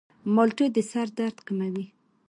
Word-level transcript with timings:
مالټې 0.35 0.67
د 0.75 0.77
سر 0.91 1.07
درد 1.17 1.37
کموي. 1.47 1.87